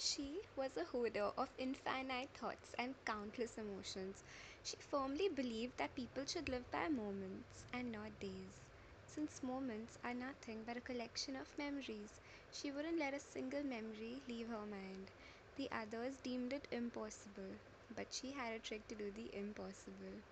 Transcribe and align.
She 0.00 0.40
was 0.56 0.76
a 0.76 0.84
hoarder 0.84 1.26
of 1.36 1.54
infinite 1.56 2.30
thoughts 2.34 2.74
and 2.76 2.96
countless 3.04 3.56
emotions. 3.56 4.24
She 4.64 4.76
firmly 4.78 5.28
believed 5.28 5.76
that 5.76 5.94
people 5.94 6.24
should 6.26 6.48
live 6.48 6.68
by 6.72 6.88
moments 6.88 7.64
and 7.72 7.92
not 7.92 8.18
days. 8.18 8.64
Since 9.04 9.44
moments 9.44 9.96
are 10.02 10.14
nothing 10.14 10.64
but 10.64 10.76
a 10.76 10.80
collection 10.80 11.36
of 11.36 11.56
memories, 11.56 12.20
she 12.50 12.72
wouldn't 12.72 12.98
let 12.98 13.14
a 13.14 13.20
single 13.20 13.62
memory 13.62 14.24
leave 14.26 14.48
her 14.48 14.66
mind. 14.66 15.12
The 15.54 15.70
others 15.70 16.18
deemed 16.20 16.52
it 16.52 16.66
impossible, 16.72 17.58
but 17.94 18.12
she 18.12 18.32
had 18.32 18.54
a 18.54 18.58
trick 18.58 18.88
to 18.88 18.96
do 18.96 19.12
the 19.12 19.32
impossible. 19.34 20.22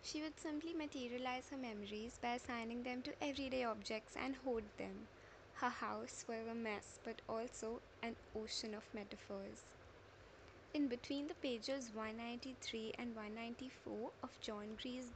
She 0.00 0.22
would 0.22 0.38
simply 0.40 0.72
materialize 0.72 1.50
her 1.50 1.58
memories 1.58 2.18
by 2.18 2.36
assigning 2.36 2.82
them 2.82 3.02
to 3.02 3.22
everyday 3.22 3.64
objects 3.64 4.16
and 4.16 4.36
hoard 4.36 4.70
them. 4.78 5.08
Her 5.56 5.70
house 5.70 6.24
was 6.28 6.46
a 6.46 6.54
mess, 6.54 7.00
but 7.02 7.20
also 7.28 7.82
an 8.02 8.16
ocean 8.34 8.74
of 8.74 8.94
metaphors. 8.94 9.64
In 10.72 10.86
between 10.88 11.26
the 11.26 11.34
pages 11.34 11.92
193 11.92 12.92
and 12.98 13.16
194 13.16 14.12
of 14.22 14.40
John 14.40 14.76
Green's 14.76 15.12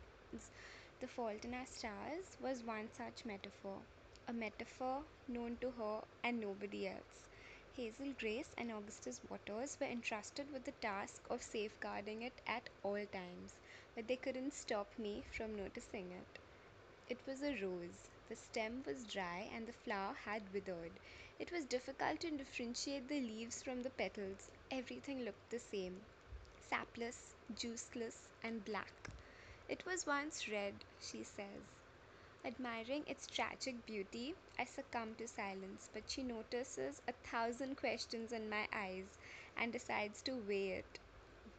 The 0.98 1.06
Fault 1.06 1.44
in 1.44 1.54
Our 1.54 1.66
Stars 1.66 2.36
was 2.40 2.64
one 2.64 2.90
such 2.90 3.24
metaphor, 3.24 3.86
a 4.26 4.32
metaphor 4.32 5.04
known 5.28 5.56
to 5.58 5.70
her 5.70 6.02
and 6.24 6.40
nobody 6.40 6.88
else. 6.88 7.28
Hazel 7.72 8.12
Grace 8.14 8.52
and 8.58 8.72
Augustus 8.72 9.20
Waters 9.28 9.78
were 9.80 9.86
entrusted 9.86 10.50
with 10.52 10.64
the 10.64 10.72
task 10.72 11.26
of 11.30 11.42
safeguarding 11.42 12.22
it 12.22 12.40
at 12.46 12.68
all 12.82 13.06
times, 13.06 13.54
but 13.94 14.08
they 14.08 14.16
couldn't 14.16 14.54
stop 14.54 14.98
me 14.98 15.22
from 15.36 15.54
noticing 15.54 16.12
it. 16.12 16.40
It 17.10 17.26
was 17.26 17.42
a 17.42 17.54
rose. 17.62 18.08
The 18.28 18.36
stem 18.36 18.82
was 18.86 19.04
dry 19.04 19.50
and 19.52 19.66
the 19.68 19.72
flower 19.74 20.14
had 20.14 20.50
withered. 20.54 20.98
It 21.38 21.52
was 21.52 21.66
difficult 21.66 22.20
to 22.20 22.30
differentiate 22.30 23.06
the 23.06 23.20
leaves 23.20 23.62
from 23.62 23.82
the 23.82 23.90
petals. 23.90 24.48
Everything 24.70 25.20
looked 25.20 25.50
the 25.50 25.58
same 25.58 26.06
sapless, 26.70 27.34
juiceless, 27.52 28.28
and 28.42 28.64
black. 28.64 29.10
It 29.68 29.84
was 29.84 30.06
once 30.06 30.48
red, 30.48 30.86
she 30.98 31.22
says. 31.24 31.64
Admiring 32.44 33.04
its 33.06 33.26
tragic 33.26 33.86
beauty, 33.86 34.36
I 34.58 34.64
succumb 34.64 35.16
to 35.16 35.28
silence, 35.28 35.90
but 35.92 36.10
she 36.10 36.22
notices 36.22 37.02
a 37.08 37.12
thousand 37.12 37.76
questions 37.76 38.32
in 38.32 38.48
my 38.48 38.68
eyes 38.72 39.18
and 39.56 39.72
decides 39.72 40.22
to 40.22 40.36
weigh 40.36 40.70
it. 40.72 41.00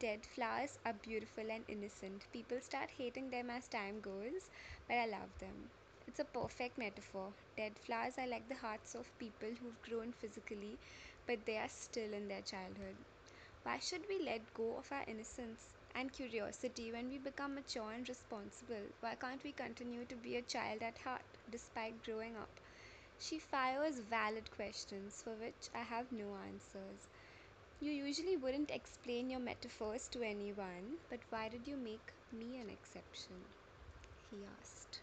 Dead 0.02 0.25
flowers 0.25 0.77
are 0.85 0.91
beautiful 0.94 1.49
and 1.49 1.63
innocent. 1.69 2.27
People 2.33 2.59
start 2.59 2.89
hating 2.91 3.30
them 3.30 3.49
as 3.49 3.69
time 3.69 4.02
goes, 4.02 4.49
but 4.88 4.97
I 4.97 5.05
love 5.05 5.38
them. 5.39 5.69
It's 6.07 6.19
a 6.19 6.25
perfect 6.25 6.77
metaphor. 6.77 7.33
Dead 7.55 7.80
flowers 7.80 8.17
are 8.17 8.27
like 8.27 8.49
the 8.49 8.55
hearts 8.55 8.95
of 8.95 9.17
people 9.17 9.52
who've 9.61 9.81
grown 9.81 10.11
physically, 10.13 10.79
but 11.25 11.45
they 11.45 11.57
are 11.57 11.69
still 11.69 12.13
in 12.13 12.27
their 12.27 12.41
childhood. 12.41 12.97
Why 13.63 13.79
should 13.79 14.05
we 14.09 14.19
let 14.23 14.53
go 14.53 14.77
of 14.77 14.91
our 14.91 15.03
innocence 15.07 15.75
and 15.95 16.11
curiosity 16.13 16.91
when 16.91 17.09
we 17.09 17.17
become 17.19 17.55
mature 17.55 17.91
and 17.94 18.07
responsible? 18.09 18.88
Why 18.99 19.16
can't 19.16 19.44
we 19.44 19.53
continue 19.53 20.05
to 20.05 20.16
be 20.17 20.35
a 20.38 20.41
child 20.41 20.83
at 20.83 20.97
heart 20.99 21.25
despite 21.49 22.03
growing 22.03 22.35
up? 22.38 22.59
She 23.17 23.39
fires 23.39 23.99
valid 23.99 24.52
questions 24.52 25.22
for 25.23 25.35
which 25.35 25.69
I 25.73 25.83
have 25.83 26.11
no 26.11 26.35
answers. 26.35 27.07
You 27.82 27.92
usually 27.92 28.38
wouldn't 28.38 28.72
explain 28.72 29.30
your 29.30 29.42
metaphors 29.42 30.08
to 30.10 30.22
anyone, 30.22 31.00
but 31.10 31.20
why 31.30 31.50
did 31.50 31.68
you 31.68 31.76
make 31.76 32.14
me 32.32 32.58
an 32.60 32.70
exception? 32.70 33.36
He 34.30 34.46
asked. 34.46 35.02